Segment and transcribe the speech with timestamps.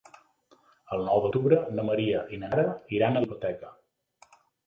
[0.95, 2.65] El nou d'octubre na Maria i na Nara
[2.99, 3.71] iran a la biblioteca.